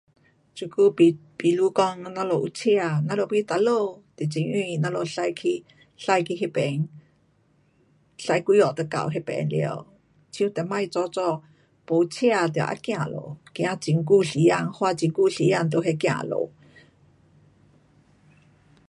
[0.55, 5.63] 这久，比，比如讲我们有车，我们要去哪里都会容易，我们驾去，
[5.95, 6.89] 驾去那边，
[8.17, 9.85] 驾几下就到那边了。
[10.31, 11.43] 像以前早早，
[11.87, 16.51] 没车，得啊走路，走很久时间，花很多时间在那走路。